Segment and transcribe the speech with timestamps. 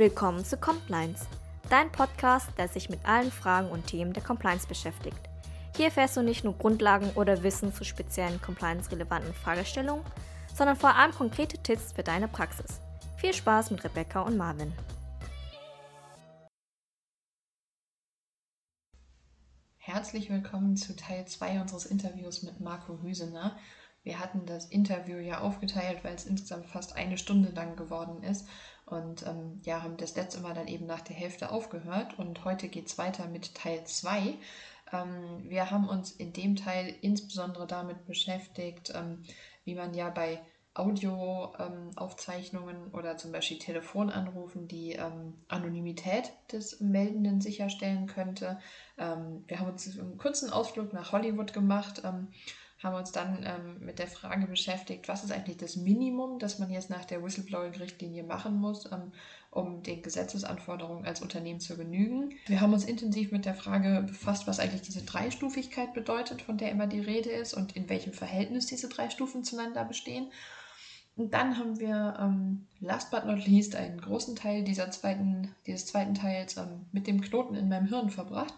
[0.00, 1.26] Willkommen zu Compliance,
[1.68, 5.18] dein Podcast, der sich mit allen Fragen und Themen der Compliance beschäftigt.
[5.76, 10.02] Hier erfährst du nicht nur Grundlagen oder Wissen zu speziellen compliance-relevanten Fragestellungen,
[10.54, 12.80] sondern vor allem konkrete Tipps für deine Praxis.
[13.18, 14.72] Viel Spaß mit Rebecca und Marvin.
[19.76, 23.58] Herzlich willkommen zu Teil 2 unseres Interviews mit Marco Hüsener.
[24.02, 28.48] Wir hatten das Interview ja aufgeteilt, weil es insgesamt fast eine Stunde lang geworden ist.
[28.86, 32.18] Und ähm, ja, haben das letzte Mal dann eben nach der Hälfte aufgehört.
[32.18, 34.34] Und heute geht es weiter mit Teil 2.
[34.92, 39.22] Ähm, wir haben uns in dem Teil insbesondere damit beschäftigt, ähm,
[39.64, 40.40] wie man ja bei
[40.72, 48.60] Audioaufzeichnungen ähm, oder zum Beispiel Telefonanrufen die ähm, Anonymität des Meldenden sicherstellen könnte.
[48.96, 52.02] Ähm, wir haben uns einen kurzen Ausflug nach Hollywood gemacht
[52.82, 56.70] haben uns dann ähm, mit der Frage beschäftigt, was ist eigentlich das Minimum, das man
[56.70, 59.12] jetzt nach der Whistleblowing-Richtlinie machen muss, ähm,
[59.50, 62.30] um den Gesetzesanforderungen als Unternehmen zu genügen.
[62.46, 66.70] Wir haben uns intensiv mit der Frage befasst, was eigentlich diese Dreistufigkeit bedeutet, von der
[66.70, 70.30] immer die Rede ist und in welchem Verhältnis diese drei Stufen zueinander bestehen.
[71.20, 75.84] Und dann haben wir ähm, last but not least einen großen Teil dieser zweiten, dieses
[75.84, 78.54] zweiten Teils ähm, mit dem Knoten in meinem Hirn verbracht.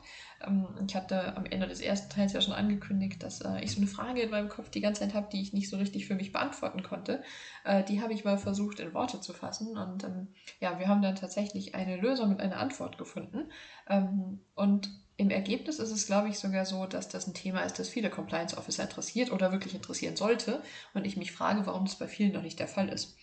[0.46, 3.80] Ähm, ich hatte am Ende des ersten Teils ja schon angekündigt, dass äh, ich so
[3.80, 6.14] eine Frage in meinem Kopf die ganze Zeit habe, die ich nicht so richtig für
[6.14, 7.24] mich beantworten konnte.
[7.64, 9.76] Äh, die habe ich mal versucht in Worte zu fassen.
[9.76, 10.28] Und ähm,
[10.60, 13.50] ja, wir haben dann tatsächlich eine Lösung und eine Antwort gefunden.
[13.88, 17.78] Ähm, und im Ergebnis ist es, glaube ich, sogar so, dass das ein Thema ist,
[17.78, 20.62] das viele Compliance Officer interessiert oder wirklich interessieren sollte.
[20.94, 23.16] Und ich mich frage, warum das bei vielen noch nicht der Fall ist.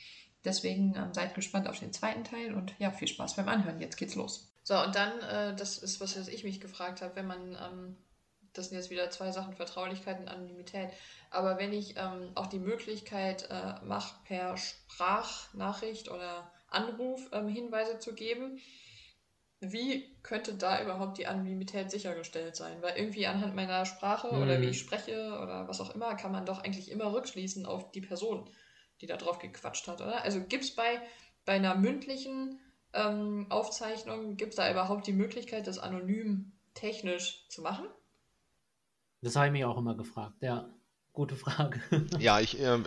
[0.45, 3.81] Deswegen ähm, seid gespannt auf den zweiten Teil und ja, viel Spaß beim Anhören.
[3.81, 4.49] Jetzt geht's los.
[4.63, 7.97] So, und dann, äh, das ist was, was ich mich gefragt habe, wenn man, ähm,
[8.53, 10.89] das sind jetzt wieder zwei Sachen, Vertraulichkeit und Anonymität,
[11.29, 17.99] aber wenn ich ähm, auch die Möglichkeit äh, mache, per Sprachnachricht oder Anruf ähm, Hinweise
[17.99, 18.59] zu geben,
[19.61, 22.81] wie könnte da überhaupt die Anonymität sichergestellt sein?
[22.81, 24.41] Weil irgendwie anhand meiner Sprache mhm.
[24.41, 27.91] oder wie ich spreche oder was auch immer, kann man doch eigentlich immer rückschließen auf
[27.91, 28.49] die Person,
[29.01, 30.23] die da drauf gequatscht hat, oder?
[30.23, 31.01] Also gibt es bei,
[31.45, 32.59] bei einer mündlichen
[32.93, 37.85] ähm, Aufzeichnung, gibt es da überhaupt die Möglichkeit, das anonym technisch zu machen?
[39.21, 40.69] Das habe ich mich auch immer gefragt, ja.
[41.11, 41.81] Gute Frage.
[42.19, 42.79] ja, ich, äh,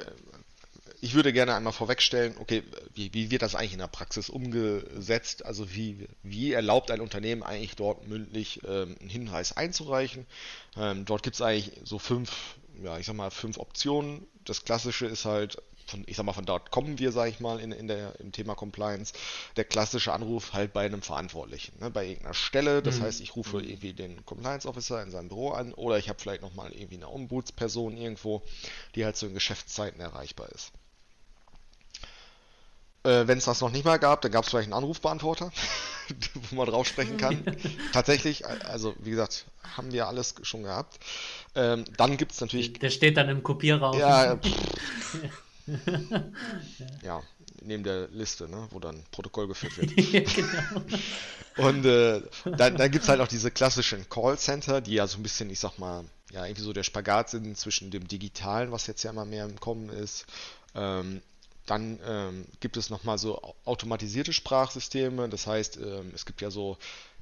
[1.03, 2.63] ich würde gerne einmal vorwegstellen, okay,
[2.95, 5.45] wie, wie wird das eigentlich in der Praxis umgesetzt?
[5.45, 10.27] Also wie, wie erlaubt ein Unternehmen eigentlich dort mündlich ähm, einen Hinweis einzureichen?
[10.77, 14.25] Ähm, dort gibt es eigentlich so fünf, ja, ich sag mal, fünf Optionen.
[14.45, 17.59] Das klassische ist halt, von, ich sag mal, von dort kommen wir, sage ich mal,
[17.59, 19.13] in, in der, im Thema Compliance.
[19.57, 22.81] Der klassische Anruf halt bei einem Verantwortlichen, ne, bei irgendeiner Stelle.
[22.81, 23.03] Das mhm.
[23.03, 26.43] heißt, ich rufe irgendwie den Compliance Officer in seinem Büro an oder ich habe vielleicht
[26.43, 28.45] nochmal irgendwie eine Ombudsperson irgendwo,
[28.95, 30.71] die halt so in Geschäftszeiten erreichbar ist.
[33.05, 35.51] Äh, Wenn es das noch nicht mal gab, dann gab es vielleicht einen Anrufbeantworter,
[36.51, 37.45] wo man drauf sprechen kann.
[37.93, 39.47] Tatsächlich, also wie gesagt,
[39.77, 40.99] haben wir alles schon gehabt.
[41.55, 42.75] Ähm, dann gibt es natürlich.
[42.75, 43.99] Der steht dann im Kopierraum.
[43.99, 44.39] Ja,
[47.03, 47.23] ja,
[47.63, 49.93] neben der Liste, ne, wo dann Protokoll geführt wird.
[50.13, 50.83] ja, genau.
[51.57, 55.23] Und äh, dann, dann gibt es halt auch diese klassischen Callcenter, die ja so ein
[55.23, 59.03] bisschen, ich sag mal, ja, irgendwie so der Spagat sind zwischen dem Digitalen, was jetzt
[59.03, 60.25] ja immer mehr im Kommen ist,
[60.75, 61.21] ähm,
[61.67, 65.29] dann ähm, gibt es nochmal so automatisierte Sprachsysteme.
[65.29, 66.77] Das heißt, ähm, es gibt ja so,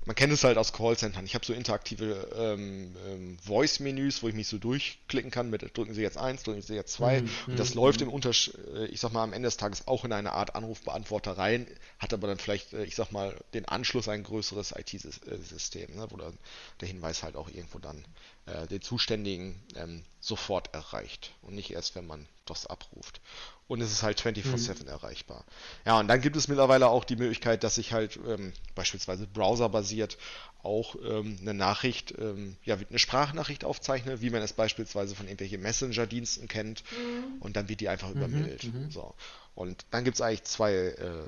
[0.07, 1.27] man kennt es halt aus Callcentern.
[1.27, 5.93] Ich habe so interaktive ähm, ähm, Voice-Menüs, wo ich mich so durchklicken kann mit drücken
[5.93, 7.21] Sie jetzt eins, drücken Sie jetzt zwei.
[7.21, 7.31] Mhm.
[7.49, 7.81] Und das mhm.
[7.81, 10.55] läuft im Unterschied, äh, ich sag mal, am Ende des Tages auch in eine Art
[10.55, 11.67] Anrufbeantworter rein,
[11.99, 16.17] hat aber dann vielleicht, äh, ich sag mal, den Anschluss ein größeres IT-System, ne, wo
[16.17, 16.39] dann
[16.81, 18.03] der Hinweis halt auch irgendwo dann
[18.47, 23.21] äh, den Zuständigen ähm, sofort erreicht und nicht erst, wenn man das abruft.
[23.71, 24.89] Und es ist halt 24-7 mhm.
[24.89, 25.45] erreichbar.
[25.87, 30.19] Ja, und dann gibt es mittlerweile auch die Möglichkeit, dass ich halt ähm, beispielsweise browserbasiert
[30.65, 35.63] auch ähm, eine Nachricht, ähm, ja, eine Sprachnachricht aufzeichne, wie man es beispielsweise von irgendwelchen
[35.63, 36.83] Messenger-Diensten kennt.
[36.91, 37.41] Mhm.
[37.41, 38.65] Und dann wird die einfach mhm, übermittelt.
[38.65, 38.91] Mhm.
[38.91, 39.15] So.
[39.55, 41.23] Und dann gibt es eigentlich zwei äh,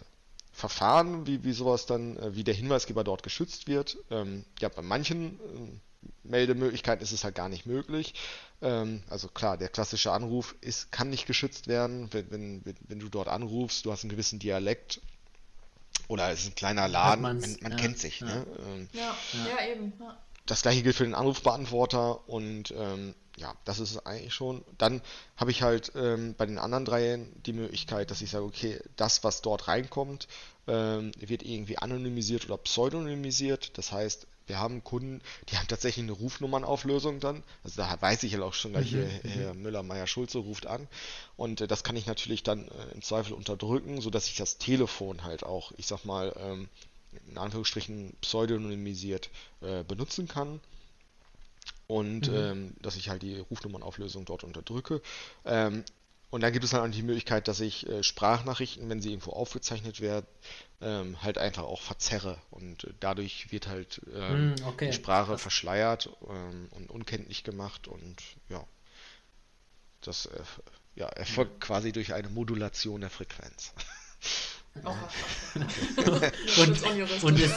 [0.53, 3.99] Verfahren, wie, wie sowas dann, äh, wie der Hinweisgeber dort geschützt wird.
[4.11, 5.79] Ähm, ja, bei manchen äh,
[6.25, 8.15] Meldemöglichkeiten ist es halt gar nicht möglich.
[8.61, 13.09] Ähm, also klar, der klassische Anruf ist, kann nicht geschützt werden, wenn, wenn, wenn du
[13.09, 15.01] dort anrufst, du hast einen gewissen Dialekt
[16.09, 18.21] oder es ist ein kleiner Laden, man, man ja, kennt sich.
[18.21, 18.27] Ja.
[18.27, 18.47] Ne?
[18.67, 19.17] Ähm, ja,
[19.49, 19.93] ja, eben.
[19.99, 20.19] Ja.
[20.47, 24.65] Das gleiche gilt für den Anrufbeantworter und ähm, ja, das ist es eigentlich schon.
[24.77, 25.01] Dann
[25.37, 29.25] habe ich halt ähm, bei den anderen dreien die Möglichkeit, dass ich sage, okay, das,
[29.25, 30.29] was dort reinkommt,
[30.67, 33.79] ähm, wird irgendwie anonymisiert oder pseudonymisiert.
[33.79, 37.43] Das heißt, wir haben Kunden, die haben tatsächlich eine Rufnummernauflösung dann.
[37.65, 39.09] Also da weiß ich ja auch schon gleich, mhm.
[39.23, 40.89] Herr Müller, Meier, Schulze ruft an.
[41.37, 45.25] Und äh, das kann ich natürlich dann äh, im Zweifel unterdrücken, sodass ich das Telefon
[45.25, 46.69] halt auch, ich sag mal, ähm,
[47.29, 49.31] in Anführungsstrichen pseudonymisiert
[49.61, 50.61] äh, benutzen kann.
[51.87, 52.37] Und mhm.
[52.37, 55.03] ähm, dass ich halt die Rufnummernauflösung dort unterdrücke.
[55.45, 55.85] Ähm,
[56.33, 59.33] und dann gibt es halt auch die Möglichkeit, dass ich äh, Sprachnachrichten, wenn sie irgendwo
[59.33, 60.25] aufgezeichnet werden,
[60.81, 62.41] ähm, halt einfach auch verzerre.
[62.51, 64.87] Und äh, dadurch wird halt ähm, mm, okay.
[64.87, 67.87] die Sprache verschleiert ähm, und unkenntlich gemacht.
[67.87, 68.17] Und
[68.49, 68.65] ja,
[70.01, 70.43] das äh,
[70.95, 73.75] ja, erfolgt quasi durch eine Modulation der Frequenz.
[74.85, 74.95] Oh,
[76.63, 77.55] und, und, ist,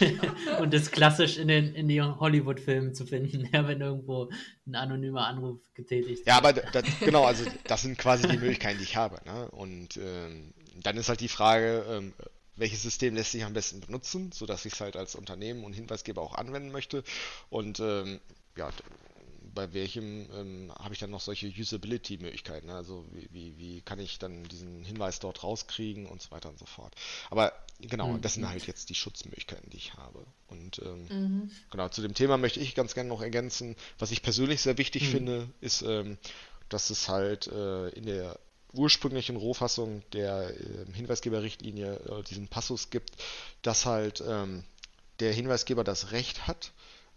[0.60, 4.30] und ist klassisch in den, in den Hollywood-Filmen zu finden, ja, wenn irgendwo
[4.66, 6.26] ein anonymer Anruf getätigt wird.
[6.28, 9.20] Ja, aber das, genau, also das sind quasi die Möglichkeiten, die ich habe.
[9.24, 9.50] Ne?
[9.50, 10.52] Und ähm,
[10.82, 12.12] dann ist halt die Frage, ähm,
[12.56, 16.20] welches System lässt sich am besten benutzen, sodass ich es halt als Unternehmen und Hinweisgeber
[16.20, 17.02] auch anwenden möchte.
[17.48, 18.20] Und ähm,
[18.56, 18.70] ja,
[19.54, 22.68] bei welchem ähm, habe ich dann noch solche Usability-Möglichkeiten?
[22.68, 22.74] Ne?
[22.74, 26.58] Also wie, wie, wie, kann ich dann diesen Hinweis dort rauskriegen und so weiter und
[26.58, 26.94] so fort.
[27.30, 28.20] Aber genau, mhm.
[28.20, 30.24] das sind halt jetzt die Schutzmöglichkeiten, die ich habe.
[30.48, 31.50] Und ähm, mhm.
[31.70, 35.04] genau, zu dem Thema möchte ich ganz gerne noch ergänzen, was ich persönlich sehr wichtig
[35.04, 35.10] mhm.
[35.10, 36.18] finde, ist, ähm,
[36.68, 38.38] dass es halt äh, in der
[38.72, 43.10] ursprünglichen Rohfassung der äh, Hinweisgeberrichtlinie äh, diesen Passus gibt,
[43.62, 44.64] dass halt ähm,
[45.18, 46.72] der Hinweisgeber das Recht hat,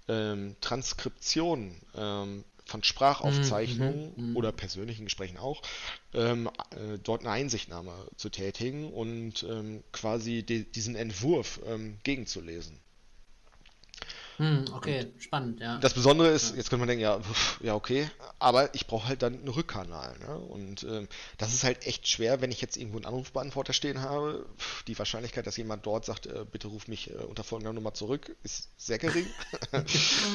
[0.07, 5.61] ähm, Transkription ähm, von Sprachaufzeichnungen mhm, mhm, oder persönlichen Gesprächen auch,
[6.13, 12.79] ähm, äh, dort eine Einsichtnahme zu tätigen und ähm, quasi die, diesen Entwurf ähm, gegenzulesen.
[14.43, 15.77] Hm, okay, und spannend, ja.
[15.77, 16.57] Das Besondere ist, ja.
[16.57, 17.21] jetzt könnte man denken, ja,
[17.61, 18.09] ja, okay,
[18.39, 20.19] aber ich brauche halt dann einen Rückkanal.
[20.19, 20.37] Ne?
[20.37, 21.07] Und ähm,
[21.37, 24.45] das ist halt echt schwer, wenn ich jetzt irgendwo einen Anrufbeantworter stehen habe.
[24.87, 28.35] Die Wahrscheinlichkeit, dass jemand dort sagt, äh, bitte ruf mich äh, unter folgender Nummer zurück,
[28.43, 29.27] ist sehr gering.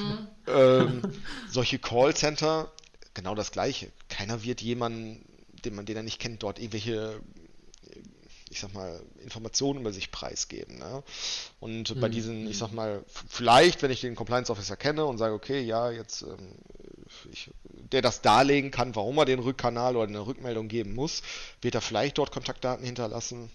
[0.46, 1.02] ähm,
[1.50, 2.72] solche Callcenter,
[3.12, 3.92] genau das gleiche.
[4.08, 5.22] Keiner wird jemanden,
[5.66, 7.20] den man den er nicht kennt, dort irgendwelche
[8.50, 10.78] ich sag mal, Informationen über sich preisgeben.
[10.78, 11.02] Ne?
[11.60, 12.00] Und mhm.
[12.00, 15.60] bei diesen, ich sag mal, vielleicht, wenn ich den Compliance Officer kenne und sage, okay,
[15.60, 16.54] ja, jetzt, ähm,
[17.30, 17.50] ich,
[17.92, 21.22] der das darlegen kann, warum er den Rückkanal oder eine Rückmeldung geben muss,
[21.62, 23.50] wird er vielleicht dort Kontaktdaten hinterlassen.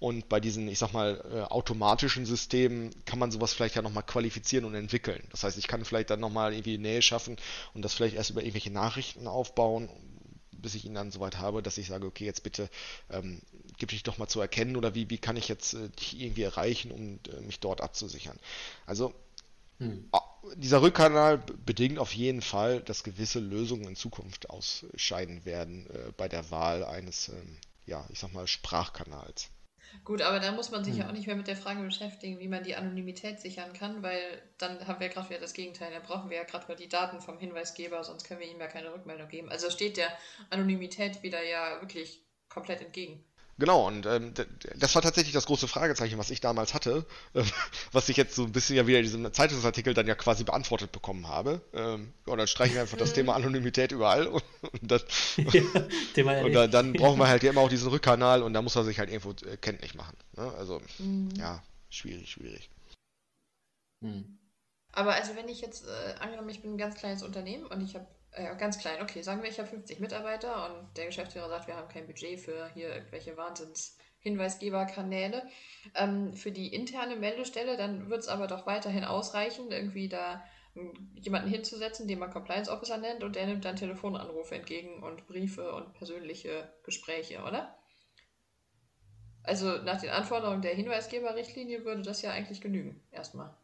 [0.00, 4.04] Und bei diesen, ich sag mal, äh, automatischen Systemen kann man sowas vielleicht ja nochmal
[4.04, 5.26] qualifizieren und entwickeln.
[5.32, 7.36] Das heißt, ich kann vielleicht dann nochmal irgendwie Nähe schaffen
[7.74, 9.88] und das vielleicht erst über irgendwelche Nachrichten aufbauen,
[10.58, 12.68] bis ich ihn dann soweit habe, dass ich sage, okay, jetzt bitte
[13.10, 13.40] ähm,
[13.78, 16.42] gib dich doch mal zu erkennen oder wie, wie kann ich jetzt äh, dich irgendwie
[16.42, 18.38] erreichen, um äh, mich dort abzusichern.
[18.86, 19.14] Also
[19.78, 20.10] hm.
[20.56, 26.28] dieser Rückkanal bedingt auf jeden Fall, dass gewisse Lösungen in Zukunft ausscheiden werden äh, bei
[26.28, 27.56] der Wahl eines, ähm,
[27.86, 29.48] ja, ich sag mal, Sprachkanals.
[30.04, 31.00] Gut, aber da muss man sich hm.
[31.00, 34.42] ja auch nicht mehr mit der Frage beschäftigen, wie man die Anonymität sichern kann, weil
[34.58, 35.92] dann haben wir gerade wieder das Gegenteil.
[35.92, 38.66] Dann brauchen wir ja gerade mal die Daten vom Hinweisgeber, sonst können wir ihm ja
[38.66, 39.48] keine Rückmeldung geben.
[39.48, 40.10] Also steht der
[40.50, 43.24] Anonymität wieder ja wirklich komplett entgegen.
[43.58, 44.32] Genau, und ähm,
[44.76, 47.42] das war tatsächlich das große Fragezeichen, was ich damals hatte, äh,
[47.92, 50.92] was ich jetzt so ein bisschen ja wieder in diesem Zeitungsartikel dann ja quasi beantwortet
[50.92, 51.60] bekommen habe.
[51.72, 55.04] Ähm, und dann streichen wir einfach das Thema Anonymität überall und, und, das,
[55.36, 55.62] ja,
[56.44, 58.84] und dann, dann, brauchen wir halt ja immer auch diesen Rückkanal und da muss er
[58.84, 60.16] sich halt irgendwo äh, kenntlich machen.
[60.36, 60.52] Ne?
[60.56, 61.30] Also, mhm.
[61.36, 62.70] ja, schwierig, schwierig.
[64.00, 64.38] Mhm.
[64.92, 67.96] Aber also wenn ich jetzt, äh, angenommen, ich bin ein ganz kleines Unternehmen und ich
[67.96, 68.06] habe
[68.42, 71.76] ja, ganz klein, okay, sagen wir, ich habe 50 Mitarbeiter und der Geschäftsführer sagt, wir
[71.76, 75.42] haben kein Budget für hier irgendwelche Wahnsinns-Hinweisgeberkanäle.
[75.94, 80.42] Ähm, für die interne Meldestelle, dann wird es aber doch weiterhin ausreichen, irgendwie da
[81.14, 85.74] jemanden hinzusetzen, den man Compliance Officer nennt und der nimmt dann Telefonanrufe entgegen und Briefe
[85.74, 87.76] und persönliche Gespräche, oder?
[89.42, 93.56] Also nach den Anforderungen der Hinweisgeberrichtlinie würde das ja eigentlich genügen, erstmal.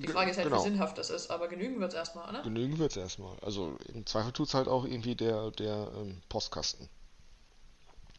[0.00, 0.60] Die Frage ist halt, genau.
[0.60, 2.42] wie sinnhaft das ist, aber genügen wird es erstmal, oder?
[2.42, 3.36] Genügen wird es erstmal.
[3.40, 6.88] Also im Zweifel tut es halt auch irgendwie der, der ähm, Postkasten.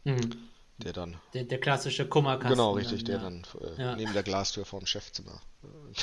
[0.04, 0.32] Mhm.
[0.78, 1.16] Der dann.
[1.32, 2.50] Der, der klassische Kummerkasten.
[2.50, 3.22] Genau, richtig, dann, der ja.
[3.22, 3.96] dann äh, ja.
[3.96, 5.40] neben der Glastür vorm Chefzimmer.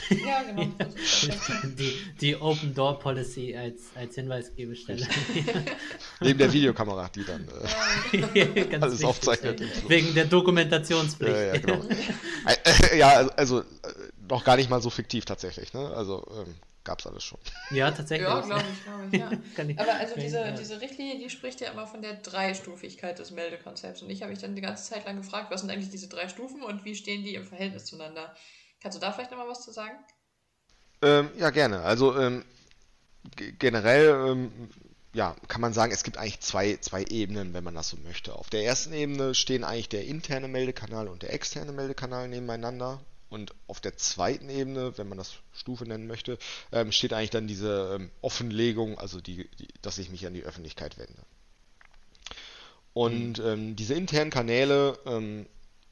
[0.10, 0.68] ja, genau.
[1.78, 5.06] die, die Open Door Policy als, als Hinweisgebestelle.
[6.22, 7.46] neben der Videokamera, die dann
[8.14, 8.24] äh,
[8.76, 9.62] alles wichtig, aufzeichnet.
[9.90, 11.34] Wegen der Dokumentationspflicht.
[11.34, 11.84] Ja, ja, genau.
[12.46, 13.64] Äh, ja also, äh,
[14.30, 15.74] noch gar nicht mal so fiktiv tatsächlich.
[15.74, 15.92] Ne?
[15.96, 17.40] Also ähm, gab es alles schon.
[17.72, 18.28] Ja, tatsächlich.
[18.28, 19.64] Ja, glaube ich, glaube ich, ja.
[19.68, 20.52] ich Aber also diese, ja.
[20.52, 24.02] diese Richtlinie, die spricht ja immer von der Dreistufigkeit des Meldekonzepts.
[24.02, 26.28] Und ich habe mich dann die ganze Zeit lang gefragt, was sind eigentlich diese drei
[26.28, 28.34] Stufen und wie stehen die im Verhältnis zueinander?
[28.82, 29.98] Kannst du da vielleicht nochmal was zu sagen?
[31.02, 31.82] Ähm, ja, gerne.
[31.82, 32.46] Also ähm,
[33.36, 34.70] generell ähm,
[35.14, 38.36] ja, kann man sagen, es gibt eigentlich zwei, zwei Ebenen, wenn man das so möchte.
[38.36, 43.54] Auf der ersten Ebene stehen eigentlich der interne Meldekanal und der externe Meldekanal nebeneinander Und
[43.68, 46.38] auf der zweiten Ebene, wenn man das Stufe nennen möchte,
[46.72, 50.44] ähm, steht eigentlich dann diese ähm, Offenlegung, also die, die, dass ich mich an die
[50.44, 51.22] Öffentlichkeit wende.
[52.94, 53.46] Und mhm.
[53.46, 55.46] ähm, diese internen Kanäle ähm,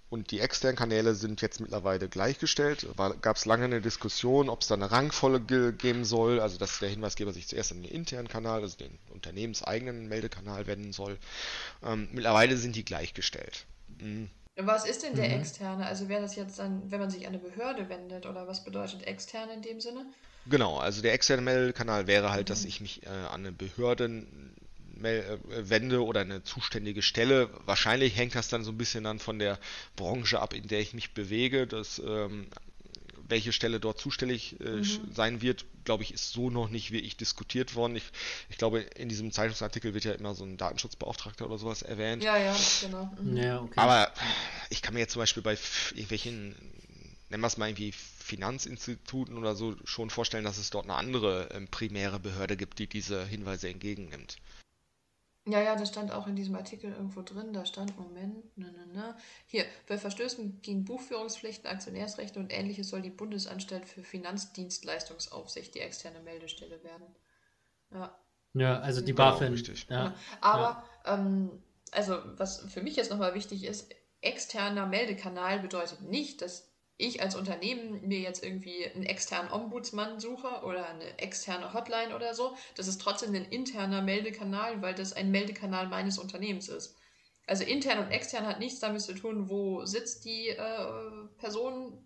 [0.10, 2.88] und die externen Kanäle sind jetzt mittlerweile gleichgestellt.
[3.22, 6.89] Gab es lange eine Diskussion, ob es da eine Rangfolge geben soll, also dass der
[6.89, 11.17] Hinweisgeber sich zuerst an den internen Kanal, also den unternehmenseigenen Meldekanal wenden soll.
[11.84, 13.65] Ähm, mittlerweile sind die gleichgestellt.
[14.00, 14.29] Mhm.
[14.59, 15.41] Was ist denn der mhm.
[15.41, 15.85] externe?
[15.85, 19.05] Also wäre das jetzt dann, wenn man sich an eine Behörde wendet oder was bedeutet
[19.05, 20.05] extern in dem Sinne?
[20.49, 22.49] Genau, also der externe Meldekanal wäre halt, mhm.
[22.49, 24.25] dass ich mich äh, an eine Behörde
[25.03, 27.49] äh, wende oder eine zuständige Stelle.
[27.65, 29.59] Wahrscheinlich hängt das dann so ein bisschen dann von der
[29.95, 31.67] Branche ab, in der ich mich bewege.
[31.67, 32.47] Das, ähm,
[33.29, 35.13] welche Stelle dort zuständig äh, mhm.
[35.13, 37.96] sein wird, glaube ich, ist so noch nicht wirklich diskutiert worden.
[37.96, 38.05] Ich,
[38.50, 42.24] ich glaube, in diesem Zeitungsartikel wird ja immer so ein Datenschutzbeauftragter oder sowas erwähnt.
[42.24, 43.12] Ja, ja, genau.
[43.22, 43.38] Mhm.
[43.38, 43.79] Ja, okay.
[43.79, 44.12] Aber
[44.69, 45.57] ich kann mir jetzt zum Beispiel bei
[45.91, 46.55] irgendwelchen,
[47.29, 51.50] nennen wir es mal irgendwie Finanzinstituten oder so, schon vorstellen, dass es dort eine andere
[51.53, 54.38] ähm, primäre Behörde gibt, die diese Hinweise entgegennimmt.
[55.47, 57.53] Ja, ja, das stand auch in diesem Artikel irgendwo drin.
[57.53, 59.15] Da stand, Moment, ne, ne, ne.
[59.45, 66.19] Hier, bei Verstößen gegen Buchführungspflichten, Aktionärsrechte und ähnliches soll die Bundesanstalt für Finanzdienstleistungsaufsicht die externe
[66.19, 67.15] Meldestelle werden.
[67.91, 68.17] Ja.
[68.53, 69.53] Ja, also die genau, BaFin.
[69.53, 69.87] Richtig.
[69.89, 70.13] Ja.
[70.41, 71.13] Aber, ja.
[71.13, 73.89] Ähm, also, was für mich jetzt nochmal wichtig ist,
[74.19, 80.63] externer Meldekanal bedeutet nicht, dass ich als Unternehmen mir jetzt irgendwie einen externen Ombudsmann suche
[80.63, 85.29] oder eine externe Hotline oder so, das ist trotzdem ein interner Meldekanal, weil das ein
[85.29, 86.97] Meldekanal meines Unternehmens ist.
[87.45, 92.03] Also intern und extern hat nichts damit zu tun, wo sitzt die äh, Person,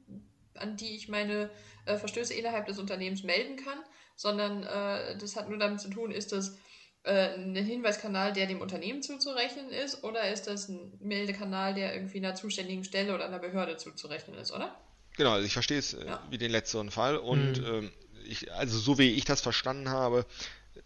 [0.56, 1.50] an die ich meine
[1.86, 3.80] äh, Verstöße innerhalb des Unternehmens melden kann,
[4.16, 6.58] sondern äh, das hat nur damit zu tun, ist das
[7.04, 12.18] äh, ein Hinweiskanal, der dem Unternehmen zuzurechnen ist, oder ist das ein Meldekanal, der irgendwie
[12.18, 14.76] einer zuständigen Stelle oder einer Behörde zuzurechnen ist, oder?
[15.18, 16.22] Genau, also ich verstehe es äh, ja.
[16.30, 17.66] wie den letzteren Fall und mhm.
[17.66, 17.92] ähm,
[18.26, 20.26] ich, also so wie ich das verstanden habe,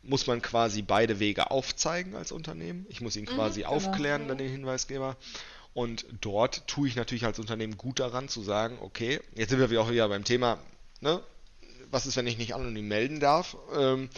[0.02, 2.86] muss man quasi beide Wege aufzeigen als Unternehmen.
[2.90, 4.30] Ich muss ihn mhm, quasi mhm, aufklären, genau.
[4.30, 5.18] dann den Hinweisgeber.
[5.74, 9.82] Und dort tue ich natürlich als Unternehmen gut daran zu sagen, okay, jetzt sind wir
[9.82, 10.58] auch wieder beim Thema,
[11.02, 11.22] ne,
[11.92, 13.58] was ist, wenn ich nicht anonym melden darf?
[13.76, 14.10] Ähm,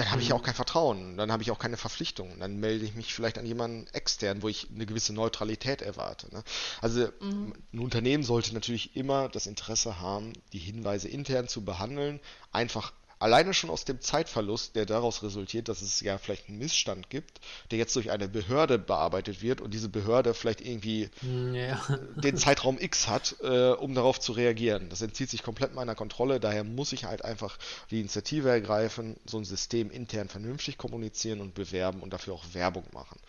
[0.00, 0.44] dann habe ich ja auch mhm.
[0.44, 2.38] kein Vertrauen, dann habe ich auch keine Verpflichtung.
[2.38, 6.34] Dann melde ich mich vielleicht an jemanden extern, wo ich eine gewisse Neutralität erwarte.
[6.34, 6.42] Ne?
[6.80, 7.52] Also mhm.
[7.74, 12.18] ein Unternehmen sollte natürlich immer das Interesse haben, die Hinweise intern zu behandeln,
[12.50, 17.10] einfach Alleine schon aus dem Zeitverlust, der daraus resultiert, dass es ja vielleicht einen Missstand
[17.10, 21.78] gibt, der jetzt durch eine Behörde bearbeitet wird und diese Behörde vielleicht irgendwie hm, ja.
[22.16, 24.88] den Zeitraum X hat, äh, um darauf zu reagieren.
[24.88, 27.58] Das entzieht sich komplett meiner Kontrolle, daher muss ich halt einfach
[27.90, 32.86] die Initiative ergreifen, so ein System intern vernünftig kommunizieren und bewerben und dafür auch Werbung
[32.94, 33.20] machen.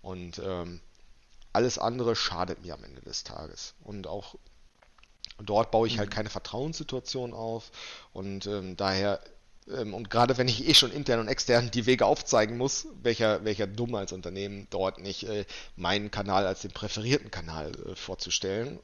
[0.00, 0.80] Und ähm,
[1.52, 3.74] alles andere schadet mir am Ende des Tages.
[3.82, 4.36] Und auch
[5.42, 6.14] dort baue ich halt mhm.
[6.14, 7.72] keine Vertrauenssituation auf
[8.12, 9.20] und ähm, daher
[9.70, 13.66] und gerade wenn ich eh schon intern und extern die Wege aufzeigen muss, welcher, welcher
[13.66, 15.44] dumm als Unternehmen dort nicht äh,
[15.76, 18.78] meinen Kanal als den präferierten Kanal äh, vorzustellen.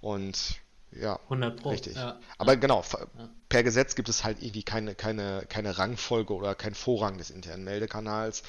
[0.00, 0.60] Und
[0.92, 1.96] ja, 100 Pro, richtig.
[1.96, 2.20] Ja.
[2.38, 3.30] Aber genau, ja.
[3.48, 7.64] per Gesetz gibt es halt irgendwie keine, keine, keine Rangfolge oder keinen Vorrang des internen
[7.64, 8.42] Meldekanals.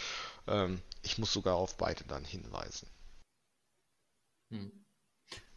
[0.47, 2.87] Ähm, ich muss sogar auf beide dann hinweisen.
[4.51, 4.71] Hm.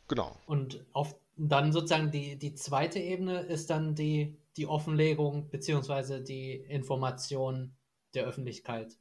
[0.08, 0.36] Genau.
[0.46, 6.22] Und auf dann sozusagen die, die zweite Ebene ist dann die die Offenlegung bzw.
[6.22, 7.76] die Information
[8.14, 8.96] der Öffentlichkeit.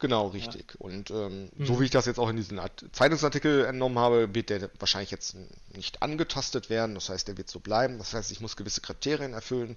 [0.00, 0.72] Genau, richtig.
[0.72, 0.76] Ja.
[0.78, 1.66] Und ähm, mhm.
[1.66, 2.58] so wie ich das jetzt auch in diesem
[2.92, 5.36] Zeitungsartikel entnommen habe, wird der wahrscheinlich jetzt
[5.74, 6.94] nicht angetastet werden.
[6.94, 7.98] Das heißt, der wird so bleiben.
[7.98, 9.76] Das heißt, ich muss gewisse Kriterien erfüllen,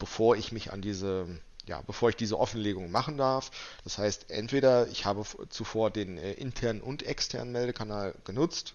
[0.00, 1.28] bevor ich mich an diese,
[1.66, 3.52] ja, bevor ich diese Offenlegung machen darf.
[3.84, 8.74] Das heißt, entweder ich habe zuvor den äh, internen und externen Meldekanal genutzt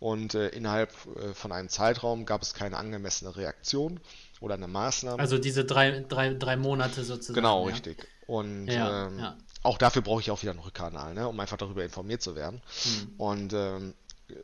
[0.00, 4.00] und äh, innerhalb äh, von einem Zeitraum gab es keine angemessene Reaktion
[4.40, 5.18] oder eine Maßnahme.
[5.18, 7.34] Also diese drei, drei, drei Monate sozusagen.
[7.34, 7.72] Genau, ja.
[7.72, 8.06] richtig.
[8.26, 9.36] Und ja, ähm, ja.
[9.62, 12.60] auch dafür brauche ich auch wieder einen Rückkanal, ne, um einfach darüber informiert zu werden.
[12.84, 13.14] Mhm.
[13.16, 13.94] Und ähm,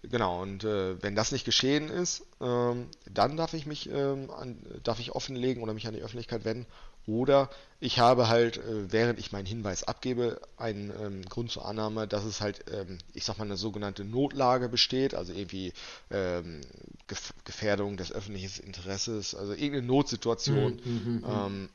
[0.03, 4.59] genau, und äh, wenn das nicht geschehen ist, ähm, dann darf ich mich ähm, an,
[4.83, 6.67] darf ich offenlegen oder mich an die Öffentlichkeit wenden
[7.07, 12.09] oder ich habe halt, äh, während ich meinen Hinweis abgebe, einen ähm, Grund zur Annahme,
[12.09, 15.73] dass es halt, ähm, ich sag mal, eine sogenannte Notlage besteht, also irgendwie
[16.11, 16.63] ähm,
[17.07, 20.81] Gef Gefährdung des öffentlichen Interesses, also irgendeine Notsituation.
[20.85, 21.25] Mhm.
[21.29, 21.69] ähm,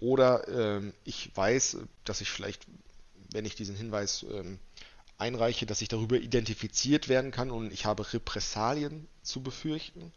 [0.00, 2.66] oder ähm, ich weiß, dass ich vielleicht,
[3.32, 4.58] wenn ich diesen Hinweis ähm,
[5.18, 10.12] einreiche, dass ich darüber identifiziert werden kann und ich habe Repressalien zu befürchten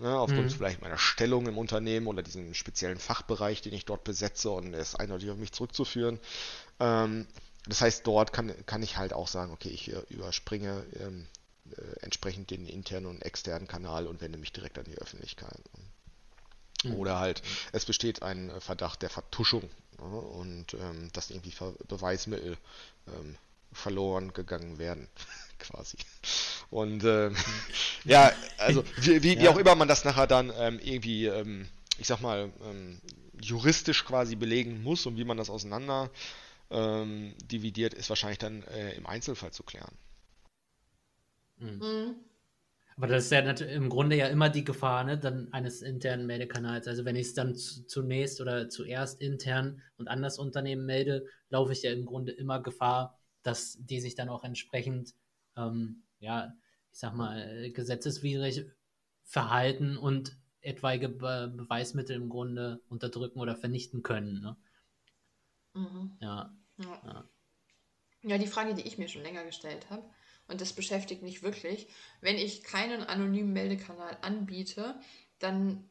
[0.00, 0.50] ne, aufgrund mhm.
[0.50, 4.94] vielleicht meiner Stellung im Unternehmen oder diesem speziellen Fachbereich, den ich dort besetze und es
[4.94, 6.18] eindeutig auf mich zurückzuführen.
[6.78, 7.26] Ähm,
[7.66, 11.26] das heißt, dort kann, kann ich halt auch sagen, okay, ich äh, überspringe ähm,
[11.72, 15.60] äh, entsprechend den internen und externen Kanal und wende mich direkt an die Öffentlichkeit.
[16.84, 16.94] Mhm.
[16.94, 17.42] Oder halt,
[17.72, 21.54] es besteht ein Verdacht der Vertuschung ja, und ähm, dass irgendwie
[21.88, 22.56] Beweismittel
[23.08, 23.36] ähm,
[23.72, 25.08] verloren gegangen werden,
[25.60, 25.96] quasi.
[26.70, 27.36] Und ähm,
[28.04, 29.42] ja, also wie, wie, ja.
[29.42, 33.00] wie, auch immer man das nachher dann ähm, irgendwie, ähm, ich sag mal, ähm,
[33.40, 36.10] juristisch quasi belegen muss und wie man das auseinander
[36.70, 39.94] ähm, dividiert, ist wahrscheinlich dann äh, im Einzelfall zu klären.
[41.58, 41.78] Mhm.
[41.78, 42.14] mhm.
[42.96, 46.86] Aber das ist ja im Grunde ja immer die Gefahr ne, dann eines internen Meldekanals.
[46.86, 51.72] Also wenn ich es dann zunächst oder zuerst intern und an das Unternehmen melde, laufe
[51.72, 55.14] ich ja im Grunde immer Gefahr, dass die sich dann auch entsprechend,
[55.66, 56.52] ähm, ja,
[56.92, 58.66] ich sag mal, gesetzeswidrig
[59.24, 64.40] verhalten und etwaige Be Beweismittel im Grunde unterdrücken oder vernichten können.
[64.40, 64.56] Ne?
[65.74, 66.16] Mhm.
[66.20, 66.54] Ja.
[66.78, 67.28] Ja.
[68.22, 68.38] ja.
[68.38, 70.08] die Frage, die ich mir schon länger gestellt habe,
[70.48, 71.86] und das beschäftigt mich wirklich,
[72.20, 74.98] wenn ich keinen anonymen Meldekanal anbiete,
[75.38, 75.88] dann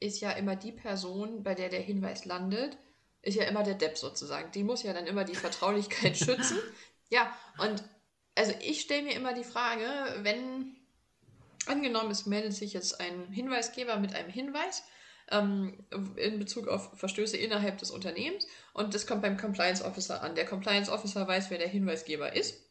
[0.00, 2.78] ist ja immer die Person, bei der der Hinweis landet,
[3.20, 4.50] ist ja immer der Depp sozusagen.
[4.52, 6.58] Die muss ja dann immer die Vertraulichkeit schützen.
[7.10, 7.84] Ja, und
[8.40, 9.84] also ich stelle mir immer die Frage,
[10.22, 10.74] wenn
[11.66, 14.82] angenommen, es meldet sich jetzt ein Hinweisgeber mit einem Hinweis
[15.30, 20.36] ähm, in Bezug auf Verstöße innerhalb des Unternehmens und das kommt beim Compliance Officer an.
[20.36, 22.64] Der Compliance Officer weiß, wer der Hinweisgeber ist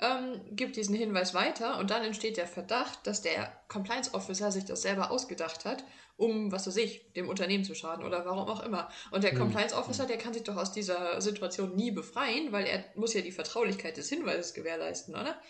[0.00, 4.64] ähm, gibt diesen Hinweis weiter und dann entsteht der Verdacht, dass der Compliance Officer sich
[4.64, 5.84] das selber ausgedacht hat,
[6.16, 8.90] um, was weiß ich, dem Unternehmen zu schaden oder warum auch immer.
[9.10, 9.38] Und der mhm.
[9.38, 13.20] Compliance Officer, der kann sich doch aus dieser Situation nie befreien, weil er muss ja
[13.20, 15.40] die Vertraulichkeit des Hinweises gewährleisten, oder?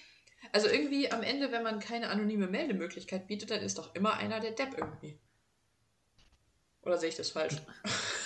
[0.52, 4.40] Also irgendwie am Ende, wenn man keine anonyme Meldemöglichkeit bietet, dann ist doch immer einer
[4.40, 5.18] der Depp irgendwie.
[6.82, 7.56] Oder sehe ich das falsch?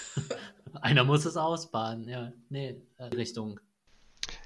[0.83, 2.33] einer muss es ausbaden, ja.
[2.51, 3.59] Nee, äh, Richtung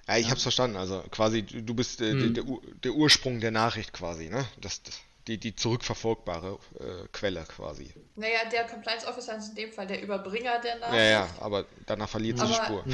[0.09, 0.31] ja, ich ja.
[0.31, 0.77] hab's verstanden.
[0.77, 2.35] Also quasi, du bist äh, hm.
[2.35, 2.45] der,
[2.83, 4.45] der, Ursprung der Nachricht quasi, ne?
[4.61, 7.93] Das, das die, die zurückverfolgbare äh, Quelle quasi.
[8.17, 10.99] Naja, der Compliance Officer ist in dem Fall der Überbringer der Nachricht.
[10.99, 12.85] Ja, ja, aber danach verliert sie die Spur.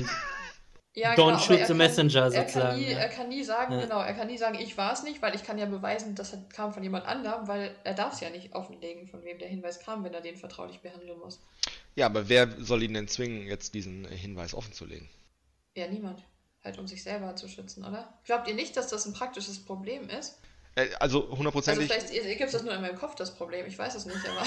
[0.93, 2.69] Ja, Don't genau, shoot the messenger er sozusagen.
[2.69, 2.99] Kann nie, ja.
[2.99, 3.81] Er kann nie sagen, ja.
[3.83, 6.33] genau, er kann nie sagen, ich war es nicht, weil ich kann ja beweisen, dass
[6.33, 9.49] er kam von jemand anderem, weil er darf es ja nicht offenlegen, von wem der
[9.49, 11.41] Hinweis kam, wenn er den vertraulich behandeln muss.
[11.95, 15.09] Ja, aber wer soll ihn denn zwingen, jetzt diesen Hinweis offenzulegen?
[15.77, 16.25] Ja, niemand
[16.65, 18.13] halt um sich selber zu schützen, oder?
[18.25, 20.39] Glaubt ihr nicht, dass das ein praktisches Problem ist?
[20.75, 21.91] Äh, also hundertprozentig.
[21.91, 23.67] Also vielleicht gibt es das nur in meinem Kopf, das Problem.
[23.67, 24.47] Ich weiß es nicht, aber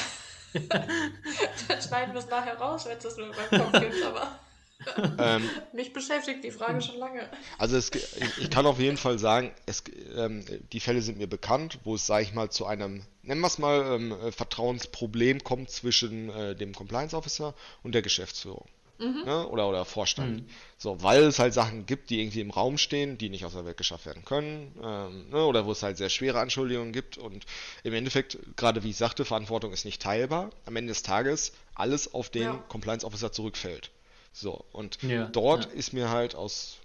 [1.68, 4.40] dann schneiden wir es nachher raus, wenn es das nur in meinem Kopf gibt, aber
[5.18, 7.30] ähm, mich beschäftigt die Frage schon lange.
[7.58, 7.90] Also es,
[8.40, 9.84] ich kann auf jeden Fall sagen, es,
[10.16, 13.48] ähm, die Fälle sind mir bekannt, wo es, sage ich mal, zu einem, nennen wir
[13.48, 18.68] es mal, ähm, Vertrauensproblem kommt zwischen äh, dem Compliance Officer und der Geschäftsführung
[19.04, 19.24] mhm.
[19.26, 19.48] ne?
[19.48, 20.42] oder, oder Vorstand.
[20.42, 20.46] Mhm.
[20.78, 23.66] So, weil es halt Sachen gibt, die irgendwie im Raum stehen, die nicht aus der
[23.66, 25.46] Welt geschafft werden können, ähm, ne?
[25.46, 27.46] oder wo es halt sehr schwere Anschuldigungen gibt und
[27.84, 30.50] im Endeffekt, gerade wie ich sagte, Verantwortung ist nicht teilbar.
[30.66, 32.64] Am Ende des Tages alles auf den ja.
[32.70, 33.92] Compliance Officer zurückfällt.
[34.32, 35.72] So, und ja, dort ja.
[35.72, 36.78] ist mir halt aus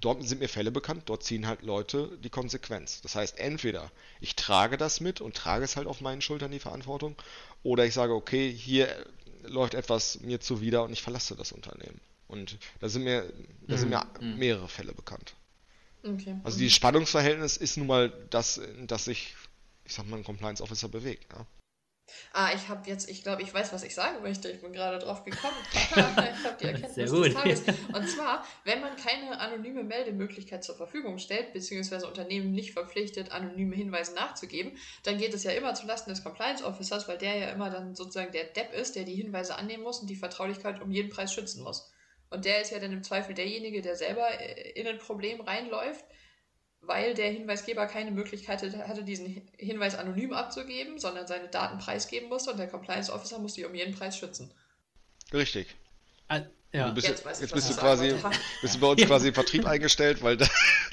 [0.00, 3.00] dort sind mir Fälle bekannt, dort ziehen halt Leute die Konsequenz.
[3.00, 6.58] Das heißt, entweder ich trage das mit und trage es halt auf meinen Schultern die
[6.58, 7.16] Verantwortung,
[7.62, 8.88] oder ich sage, okay, hier
[9.48, 12.00] läuft etwas mir zuwider und ich verlasse das Unternehmen.
[12.28, 13.32] Und da sind mir,
[13.68, 14.38] da sind mir mhm.
[14.38, 15.34] mehrere Fälle bekannt.
[16.02, 16.36] Okay.
[16.42, 19.34] Also dieses Spannungsverhältnis ist nun mal das, dass sich,
[19.84, 21.32] ich sag mal, ein Compliance Officer bewegt.
[21.32, 21.46] Ja?
[22.32, 24.50] Ah, ich habe jetzt, ich glaube, ich weiß, was ich sagen möchte.
[24.50, 25.54] Ich bin gerade drauf gekommen.
[25.72, 27.62] ich habe die Erkenntnis des Tages.
[27.92, 33.76] Und zwar, wenn man keine anonyme Meldemöglichkeit zur Verfügung stellt, beziehungsweise Unternehmen nicht verpflichtet, anonyme
[33.76, 37.70] Hinweise nachzugeben, dann geht es ja immer zulasten des Compliance Officers, weil der ja immer
[37.70, 41.10] dann sozusagen der Depp ist, der die Hinweise annehmen muss und die Vertraulichkeit um jeden
[41.10, 41.90] Preis schützen muss.
[42.30, 46.04] Und der ist ja dann im Zweifel derjenige, der selber äh, in ein Problem reinläuft
[46.86, 52.50] weil der Hinweisgeber keine Möglichkeit hatte, diesen Hinweis anonym abzugeben, sondern seine Daten preisgeben musste
[52.50, 54.52] und der Compliance Officer musste die um jeden Preis schützen.
[55.32, 55.74] Richtig.
[56.74, 56.90] Ja.
[56.90, 58.16] Bist, jetzt, jetzt, jetzt bist du quasi
[58.60, 60.46] bist du bei uns quasi im Vertrieb eingestellt, weil da,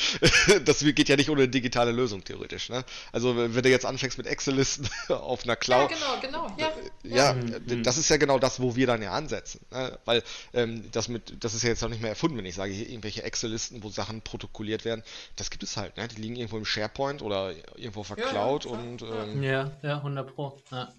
[0.65, 2.70] das geht ja nicht ohne eine digitale Lösung theoretisch.
[2.70, 2.86] Ne?
[3.12, 5.89] Also wenn du jetzt anfängst mit Excel-Listen auf einer Cloud.
[5.89, 6.56] Ja, genau, genau.
[6.60, 6.72] Ja,
[7.04, 7.82] ja, ja mhm.
[7.82, 9.60] das ist ja genau das, wo wir dann ja ansetzen.
[9.72, 9.98] Ne?
[10.06, 10.22] Weil
[10.54, 12.88] ähm, das mit, das ist ja jetzt noch nicht mehr erfunden, wenn ich sage, hier
[12.88, 15.02] irgendwelche Excel-Listen, wo Sachen protokolliert werden.
[15.36, 15.98] Das gibt es halt.
[15.98, 16.08] Ne?
[16.10, 19.02] Die liegen irgendwo im SharePoint oder irgendwo auf der Cloud ja, und.
[19.02, 20.62] Ähm, ja, ja, 100 Pro.
[20.70, 20.94] Ja.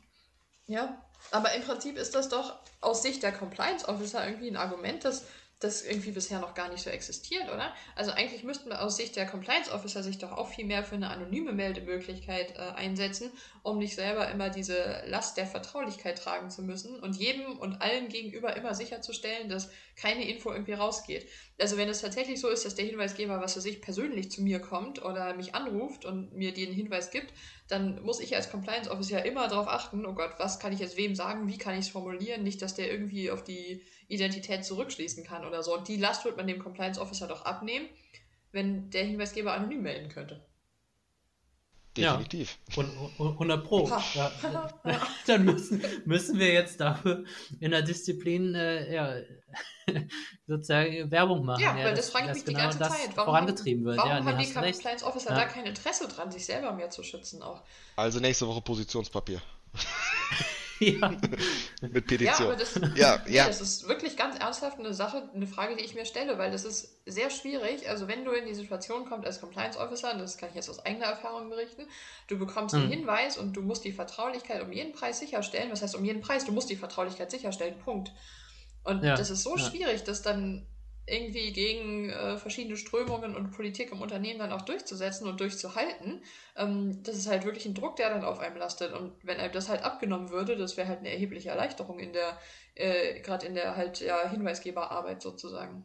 [0.72, 0.96] Ja,
[1.30, 5.24] aber im Prinzip ist das doch aus Sicht der Compliance Officer irgendwie ein Argument, das,
[5.62, 7.72] das irgendwie bisher noch gar nicht so existiert, oder?
[7.94, 10.96] Also eigentlich müssten wir aus Sicht der Compliance Officer sich doch auch viel mehr für
[10.96, 13.31] eine anonyme Meldemöglichkeit äh, einsetzen,
[13.62, 18.09] um nicht selber immer diese Last der Vertraulichkeit tragen zu müssen und jedem und allen
[18.09, 21.29] gegenüber immer sicherzustellen, dass keine Info irgendwie rausgeht.
[21.61, 24.59] also wenn es tatsächlich so ist, dass der Hinweisgeber, was für sich persönlich zu mir
[24.59, 27.33] kommt oder mich anruft und mir den Hinweis gibt,
[27.68, 30.96] dann muss ich als Compliance Officer immer darauf achten, oh Gott, was kann ich jetzt
[30.96, 35.25] wem sagen, wie kann ich es formulieren, nicht, dass der irgendwie auf die Identität zurückschließen
[35.25, 35.75] kann oder so.
[35.77, 37.88] Und die Last wird man dem Compliance Officer doch abnehmen,
[38.53, 40.44] wenn der Hinweisgeber anonym melden könnte.
[41.96, 42.59] Definitiv.
[42.75, 42.85] Ja,
[43.18, 43.87] 100 Pro.
[44.14, 44.33] Ja,
[45.27, 47.25] dann müssen, müssen wir jetzt dafür
[47.61, 49.14] in der Disziplin äh, ja,
[50.46, 51.61] sozusagen Werbung machen.
[51.61, 53.11] Ja, ja weil das, das frage ich mich genau die ganze Zeit.
[53.14, 53.98] Warum vorangetrieben wird.
[53.98, 57.42] Warum ja, haben die Compliance Officer da kein Interesse dran, sich selber mehr zu schützen
[57.42, 57.62] auch?
[57.96, 59.42] Also nächste Woche Positionspapier.
[60.83, 61.11] ja.
[61.81, 62.27] Mit Petition.
[62.27, 63.47] Ja, aber das, ja, ja.
[63.49, 66.64] das ist wirklich ganz ernsthaft eine Sache, eine Frage, die ich mir stelle, weil das
[66.64, 67.88] ist sehr schwierig.
[67.88, 70.68] Also wenn du in die Situation kommst als Compliance Officer, und das kann ich jetzt
[70.68, 71.83] aus eigener Erfahrung berichten,
[72.29, 72.92] du bekommst einen mhm.
[72.92, 75.71] Hinweis und du musst die Vertraulichkeit um jeden Preis sicherstellen.
[75.71, 76.45] Was heißt um jeden Preis?
[76.45, 77.79] Du musst die Vertraulichkeit sicherstellen.
[77.85, 78.12] Punkt.
[78.85, 79.62] Und ja, das ist so ja.
[79.62, 80.66] schwierig, das dann
[81.07, 86.23] irgendwie gegen äh, verschiedene Strömungen und Politik im Unternehmen dann auch durchzusetzen und durchzuhalten.
[86.57, 88.93] Ähm, das ist halt wirklich ein Druck, der dann auf einem lastet.
[88.93, 92.38] Und wenn einem das halt abgenommen würde, das wäre halt eine erhebliche Erleichterung in der,
[92.75, 95.85] äh, gerade in der halt ja, Hinweisgeberarbeit sozusagen.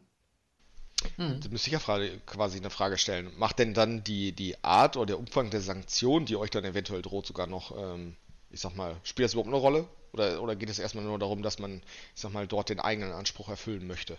[1.16, 1.40] Hm.
[1.40, 3.32] Da müsste ich ja Frage, quasi eine Frage stellen.
[3.36, 7.02] Macht denn dann die, die Art oder der Umfang der Sanktionen, die euch dann eventuell
[7.02, 8.16] droht, sogar noch, ähm,
[8.50, 9.88] ich sag mal, spielt das überhaupt eine Rolle?
[10.12, 11.82] Oder, oder geht es erstmal nur darum, dass man,
[12.14, 14.16] ich sag mal, dort den eigenen Anspruch erfüllen möchte?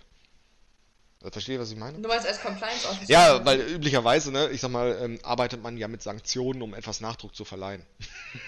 [1.21, 1.99] Verstehe, ihr, was ich meine?
[1.99, 3.12] Du meinst als Compliance Officer?
[3.12, 7.01] Ja, weil üblicherweise, ne, ich sag mal, ähm, arbeitet man ja mit Sanktionen, um etwas
[7.01, 7.86] Nachdruck zu verleihen.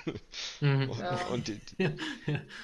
[0.60, 0.92] Mhm.
[0.92, 1.26] und, ja.
[1.32, 1.90] und die, die,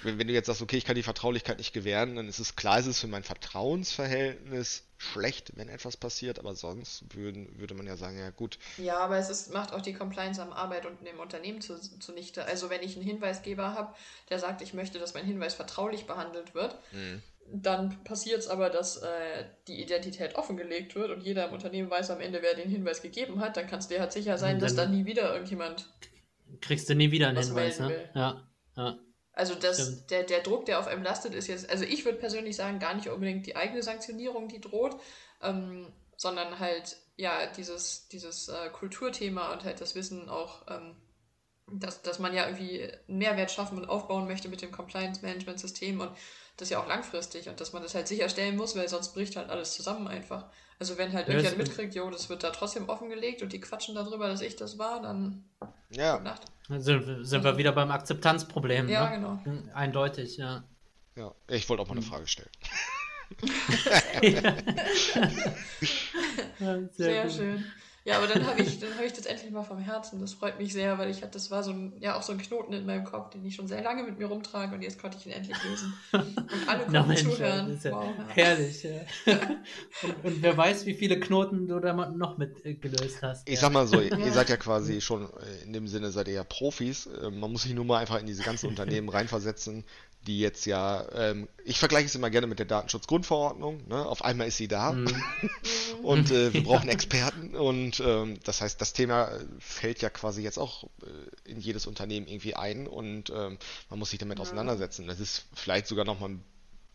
[0.03, 2.55] wenn, wenn, du jetzt sagst, okay, ich kann die Vertraulichkeit nicht gewähren, dann ist es
[2.55, 7.87] klar, ist es für mein Vertrauensverhältnis schlecht, wenn etwas passiert, aber sonst würden, würde man
[7.87, 8.59] ja sagen, ja gut.
[8.77, 12.45] Ja, aber es ist, macht auch die Compliance am Arbeit und im Unternehmen zu, zunichte.
[12.45, 13.95] Also wenn ich einen Hinweisgeber habe,
[14.29, 18.69] der sagt, ich möchte, dass mein Hinweis vertraulich behandelt wird, mhm dann passiert es aber,
[18.69, 22.69] dass äh, die Identität offengelegt wird und jeder im Unternehmen weiß am Ende, wer den
[22.69, 23.57] Hinweis gegeben hat.
[23.57, 25.89] Dann kannst du dir halt sicher sein, dass dann nie wieder irgendjemand.
[26.61, 28.09] Kriegst du nie wieder einen Hinweis, ne?
[28.13, 28.99] Ja, ja.
[29.33, 32.55] Also das, der, der Druck, der auf einem lastet, ist jetzt, also ich würde persönlich
[32.55, 34.95] sagen, gar nicht unbedingt die eigene Sanktionierung, die droht,
[35.43, 40.95] ähm, sondern halt, ja, dieses, dieses äh, Kulturthema und halt das Wissen auch, ähm,
[41.71, 46.11] dass, dass man ja irgendwie einen Mehrwert schaffen und aufbauen möchte mit dem Compliance-Management-System und
[46.57, 49.49] das ja auch langfristig und dass man das halt sicherstellen muss, weil sonst bricht halt
[49.49, 50.45] alles zusammen einfach.
[50.79, 53.95] Also wenn halt ja, irgendjemand mitkriegt, jo, das wird da trotzdem offengelegt und die quatschen
[53.95, 55.43] darüber, dass ich das war, dann
[55.89, 56.19] ja.
[56.19, 56.43] Nacht.
[56.67, 58.89] Dann sind, sind wir wieder beim Akzeptanzproblem.
[58.89, 59.15] Ja, ne?
[59.15, 59.39] genau.
[59.43, 60.63] Hm, eindeutig, ja.
[61.15, 62.09] Ja, ich wollte auch mal eine hm.
[62.09, 62.49] Frage stellen.
[64.21, 64.55] ja,
[66.91, 67.65] sehr, sehr schön.
[68.07, 70.21] Ja, aber dann habe ich, hab ich das endlich mal vom Herzen.
[70.21, 72.37] Das freut mich sehr, weil ich hatte, das war so ein, ja auch so ein
[72.37, 75.17] Knoten in meinem Kopf, den ich schon sehr lange mit mir rumtrage und jetzt konnte
[75.19, 75.93] ich ihn endlich lösen.
[76.13, 77.77] Und alle konnten Na, zuhören.
[77.83, 78.91] Ja wow, herrlich, ja.
[80.03, 83.45] und, und, wer weiß, wie viele Knoten du da noch mit äh, gelöst hast.
[83.45, 83.59] Ich ja.
[83.59, 86.35] sag mal so, ihr, ihr seid ja quasi schon, äh, in dem Sinne seid ihr
[86.35, 87.07] ja Profis.
[87.07, 89.83] Äh, man muss sich nur mal einfach in diese ganzen Unternehmen reinversetzen,
[90.25, 93.87] die jetzt ja, ähm, ich vergleiche es immer gerne mit der Datenschutzgrundverordnung.
[93.87, 94.05] Ne?
[94.05, 95.07] Auf einmal ist sie da mhm.
[96.03, 100.57] und äh, wir brauchen Experten und ähm, das heißt, das Thema fällt ja quasi jetzt
[100.57, 103.57] auch äh, in jedes Unternehmen irgendwie ein und ähm,
[103.89, 104.41] man muss sich damit ja.
[104.41, 105.07] auseinandersetzen.
[105.07, 106.43] Das ist vielleicht sogar noch mal ein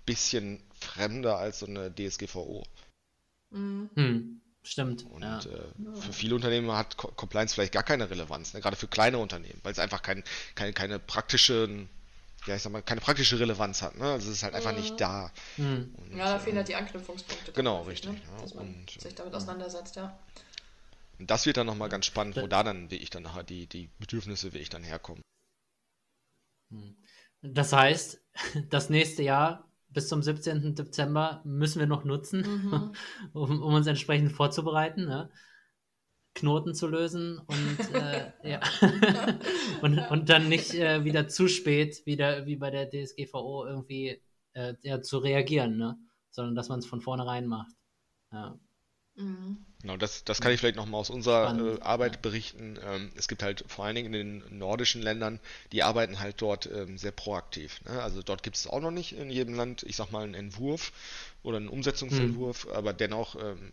[0.05, 2.65] bisschen fremder als so eine DSGVO.
[3.51, 3.91] Mhm.
[3.95, 4.41] Hm.
[4.65, 5.05] Stimmt.
[5.11, 5.41] Und ja.
[5.41, 8.61] äh, für viele Unternehmen hat Compliance vielleicht gar keine Relevanz, ne?
[8.61, 10.23] gerade für kleine Unternehmen, weil es einfach kein,
[10.55, 11.89] keine, keine praktischen
[12.47, 13.97] ja, ich sag mal, keine praktische Relevanz hat.
[13.97, 14.05] Ne?
[14.05, 14.97] Also es ist halt einfach nicht mhm.
[14.97, 15.31] da.
[15.57, 15.95] Mhm.
[15.97, 17.53] Und, ja, da fehlen halt die Anknüpfungspunkte.
[17.53, 18.13] Genau, richtig.
[18.13, 18.21] Ne?
[18.37, 20.19] Ja, Dass man und, sich damit auseinandersetzt, ja.
[21.19, 23.67] Und das wird dann nochmal ganz spannend, wo da dann, wie ich dann nachher die,
[23.67, 25.21] die Bedürfnisse, wie ich dann herkomme.
[26.71, 26.97] Hm.
[27.43, 28.21] Das heißt,
[28.71, 30.75] das nächste Jahr bis zum 17.
[30.75, 32.95] Dezember müssen wir noch nutzen, mhm.
[33.35, 35.05] um, um, uns entsprechend vorzubereiten.
[35.05, 35.31] Ne?
[36.35, 38.61] Knoten zu lösen und, äh, ja.
[39.83, 44.21] und, und dann nicht äh, wieder zu spät, wieder wie bei der DSGVO irgendwie
[44.55, 45.99] äh, ja, zu reagieren, ne?
[46.31, 47.75] sondern dass man es von vornherein macht.
[48.33, 48.59] Ja.
[49.15, 49.59] Mhm.
[49.83, 52.79] Genau, das, das kann ich vielleicht nochmal aus unserer äh, Arbeit berichten.
[52.83, 55.41] Ähm, es gibt halt vor allen Dingen in den nordischen Ländern,
[55.73, 57.81] die arbeiten halt dort ähm, sehr proaktiv.
[57.85, 58.01] Ne?
[58.01, 60.93] Also dort gibt es auch noch nicht in jedem Land, ich sag mal, einen Entwurf
[61.43, 62.73] oder einen Umsetzungsentwurf, mhm.
[62.73, 63.73] aber dennoch ähm,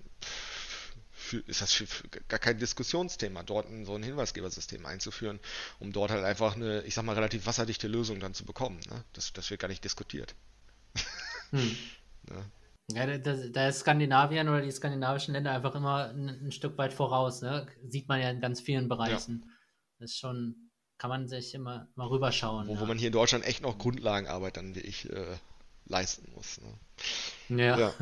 [1.30, 5.39] für, ist das für, für gar kein Diskussionsthema, dort ein, so ein Hinweisgebersystem einzuführen,
[5.80, 8.80] um dort halt einfach eine, ich sag mal, relativ wasserdichte Lösung dann zu bekommen.
[8.89, 9.04] Ne?
[9.13, 10.36] Das, das wird gar nicht diskutiert.
[11.52, 11.78] Hm.
[12.30, 12.46] ja.
[12.92, 16.92] Ja, da, da, ist Skandinavien oder die skandinavischen Länder einfach immer ein, ein Stück weit
[16.92, 17.44] voraus.
[17.44, 17.68] Ne?
[17.88, 19.44] Sieht man ja in ganz vielen Bereichen.
[19.46, 19.52] Ja.
[20.00, 22.68] Das ist schon, kann man sich immer mal rüberschauen.
[22.68, 22.80] Wo, ja.
[22.80, 25.38] wo man hier in Deutschland echt noch Grundlagenarbeit dann wie ich äh,
[25.86, 26.60] leisten muss.
[27.50, 27.63] Ne?
[27.63, 27.78] Ja.
[27.78, 27.94] ja.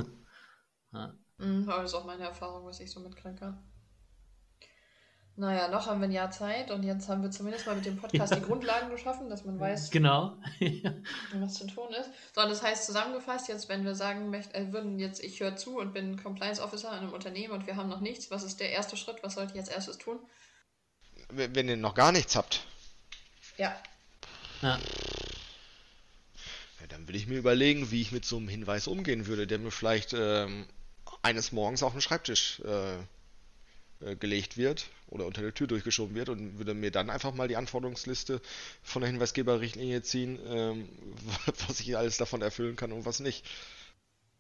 [1.37, 3.63] Mhm, aber das ist auch meine Erfahrung, was ich so mitkriegen kann.
[5.39, 7.95] Naja, noch haben wir ein Jahr Zeit und jetzt haben wir zumindest mal mit dem
[7.95, 8.39] Podcast ja.
[8.39, 10.35] die Grundlagen geschaffen, dass man weiß, genau.
[11.35, 12.09] was zu tun ist.
[12.33, 15.77] So, das heißt zusammengefasst, jetzt, wenn wir sagen möchten, äh, würden jetzt, ich höre zu
[15.77, 18.71] und bin Compliance Officer in einem Unternehmen und wir haben noch nichts, was ist der
[18.71, 19.17] erste Schritt?
[19.21, 20.17] Was sollte ich als erstes tun?
[21.29, 22.65] Wenn ihr noch gar nichts habt.
[23.57, 23.75] Ja.
[24.63, 24.79] Ja.
[26.79, 29.59] ja dann würde ich mir überlegen, wie ich mit so einem Hinweis umgehen würde, der
[29.59, 30.65] mir vielleicht ähm,
[31.21, 32.97] eines Morgens auf den Schreibtisch äh,
[33.99, 37.47] äh, gelegt wird oder unter der Tür durchgeschoben wird und würde mir dann einfach mal
[37.47, 38.41] die Anforderungsliste
[38.83, 40.89] von der Hinweisgeberrichtlinie ziehen, ähm,
[41.67, 43.43] was ich alles davon erfüllen kann und was nicht.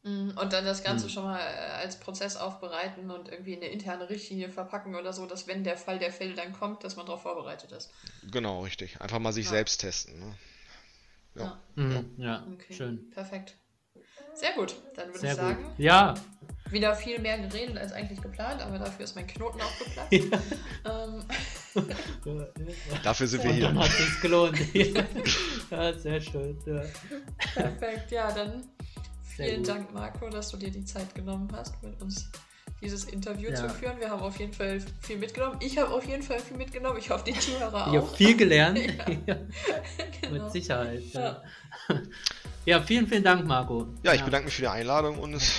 [0.03, 1.09] Mhm, und dann das Ganze hm.
[1.11, 5.25] schon mal äh, als Prozess aufbereiten und irgendwie in eine interne Richtlinie verpacken oder so,
[5.25, 7.91] dass wenn der Fall der Fälle dann kommt, dass man darauf vorbereitet ist.
[8.31, 9.01] Genau, richtig.
[9.01, 9.51] Einfach mal sich ja.
[9.51, 10.19] selbst testen.
[10.19, 10.35] Ne?
[11.33, 11.83] Ja, ja.
[11.83, 12.47] Mhm, ja.
[12.53, 12.73] Okay.
[12.73, 13.09] schön.
[13.09, 13.55] Perfekt.
[14.35, 15.63] Sehr gut, dann würde ich sagen.
[15.63, 15.79] Gut.
[15.79, 16.13] Ja.
[16.69, 20.11] Wieder viel mehr geredet als eigentlich geplant, aber dafür ist mein Knoten auch geplatzt.
[20.85, 21.25] ähm.
[23.03, 23.63] dafür sind wir hier.
[23.65, 24.57] Dann hat es gelohnt.
[25.71, 26.57] ja, sehr schön.
[26.65, 26.81] Ja.
[27.53, 28.63] Perfekt, ja, dann
[29.23, 32.29] vielen Dank, Marco, dass du dir die Zeit genommen hast, mit uns
[32.81, 33.55] dieses Interview ja.
[33.55, 33.99] zu führen.
[33.99, 35.57] Wir haben auf jeden Fall viel mitgenommen.
[35.61, 36.97] Ich habe auf jeden Fall viel mitgenommen.
[36.99, 37.93] Ich hoffe, die Zuhörer auch.
[37.93, 38.79] Ich habe viel gelernt.
[39.25, 39.37] ja.
[40.21, 40.43] genau.
[40.43, 41.03] Mit Sicherheit.
[41.13, 41.41] Ja.
[42.67, 43.87] Ja, vielen, vielen Dank, Marco.
[44.03, 44.25] Ja, ich ja.
[44.25, 45.53] bedanke mich für die Einladung und es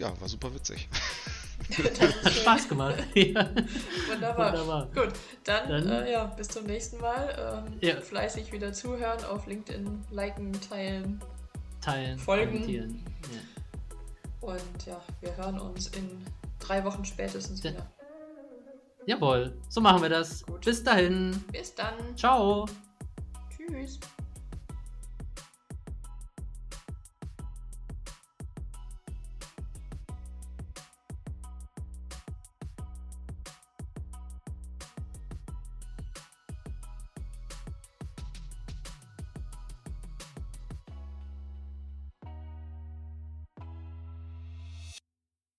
[0.00, 0.88] ja, war super witzig.
[2.24, 2.96] Hat Spaß gemacht.
[3.14, 3.48] ja.
[4.08, 4.52] Wunderbar.
[4.52, 4.86] Wunderbar.
[4.94, 5.12] Gut,
[5.44, 7.64] dann, dann äh, ja, bis zum nächsten Mal.
[7.68, 8.00] Ähm, ja.
[8.00, 11.20] Fleißig wieder zuhören, auf LinkedIn liken, teilen,
[11.80, 12.68] teilen, folgen.
[12.68, 12.84] Ja.
[14.40, 16.08] Und ja, wir hören uns in
[16.58, 17.86] drei Wochen spätestens wieder.
[19.06, 20.44] Jawohl, so machen wir das.
[20.44, 20.64] Gut.
[20.64, 21.44] Bis dahin.
[21.52, 21.94] Bis dann.
[22.16, 22.66] Ciao.
[23.54, 24.00] Tschüss.